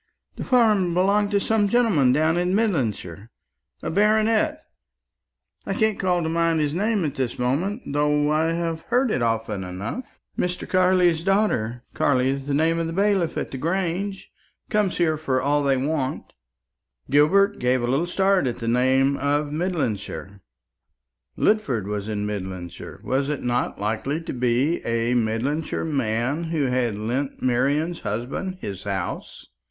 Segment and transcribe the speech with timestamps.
[0.35, 3.29] The farm belongs to some gentleman down in Midlandshire,
[3.83, 4.59] a baronet;
[5.67, 9.21] I can't call to mind his name at this moment, though I have heard it
[9.21, 10.17] often enough.
[10.39, 10.67] Mr.
[10.67, 14.31] Carley's daughter Carley is the name of the bailiff at the Grange
[14.71, 16.33] comes here for all they want."
[17.11, 20.41] Gilbert gave a little start at the name of Midlandshire.
[21.37, 22.99] Lidford was in Midlandshire.
[23.03, 28.81] Was it not likely to be a Midlandshire man who had lent Marian's husband his
[28.85, 29.45] house?